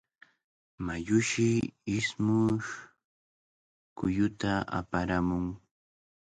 [0.85, 1.49] Mayushi
[1.97, 2.69] ismush
[3.97, 5.45] kulluta aparamun.